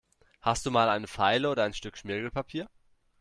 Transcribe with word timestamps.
Hast 0.39 0.65
du 0.65 0.71
mal 0.71 0.89
eine 0.89 1.05
Feile 1.05 1.47
oder 1.47 1.63
ein 1.63 1.75
Stück 1.75 1.95
Schmirgelpapier? 1.95 2.67